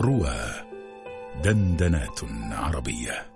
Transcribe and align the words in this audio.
روى 0.00 0.36
دندنات 1.44 2.20
عربية. 2.52 3.26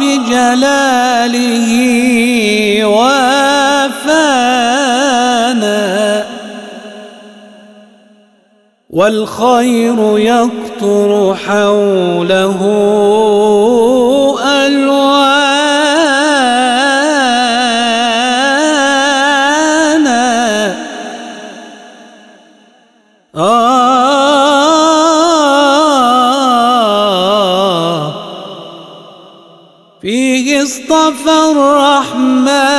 بجلاله 0.00 1.70
وافانا. 2.84 3.37
والخير 8.90 10.18
يقطر 10.18 11.36
حوله 11.46 12.60
ألوانا. 14.44 15.08
آه. 23.36 24.48
فيه 30.02 30.62
اصطفى 30.62 31.50
الرحمن. 31.52 32.78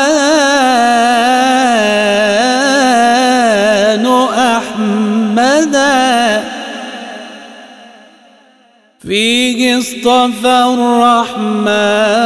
فيه 9.10 9.78
اصطفى 9.78 10.58
الرحمن. 10.74 12.20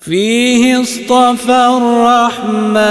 فيه 0.00 0.82
اصطفى 0.82 1.66
الرحمن 1.78 2.82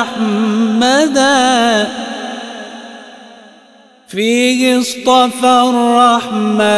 أحمدا 0.00 1.38
فيه 4.08 4.80
اصطفى 4.80 5.54
الرحمن. 5.70 6.68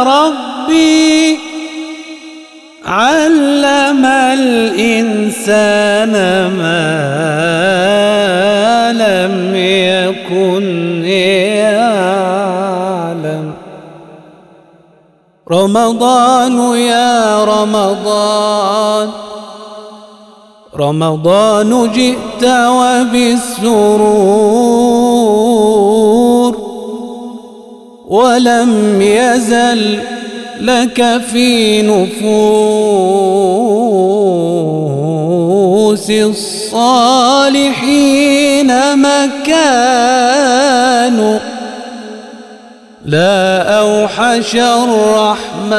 ربي 0.06 1.38
علم 2.86 4.04
الإنسان 4.38 6.12
ما 6.58 6.92
لم 8.92 9.34
يكن 9.56 10.64
يعلم. 11.04 12.38
رمضان 15.50 16.56
يا 16.76 17.44
رمضان 17.44 19.08
رمضان 20.76 21.92
جئت 21.92 22.44
وبالسرور 22.44 23.78
ولم 28.08 29.02
يزل 29.02 30.00
لك 30.60 31.20
في 31.30 31.82
نفوس 31.82 32.10
الصالحين 36.10 37.46
مكان. 38.96 40.38
لا 43.04 43.62
أوحش 43.78 44.56
الرحمن 44.56 45.78